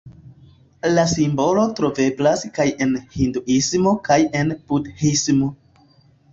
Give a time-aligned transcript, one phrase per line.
[0.93, 5.55] La simbolo troveblas kaj en hinduismo kaj en budhismo.